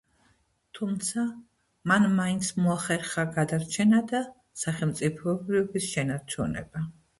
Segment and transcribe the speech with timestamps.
[0.77, 1.25] თუმცა
[1.91, 4.25] მან მაინც მოახერხა გადარჩენა და
[4.65, 6.87] სახელმწიფოებრიობის შენარჩუნება